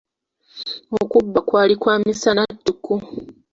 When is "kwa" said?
1.81-1.95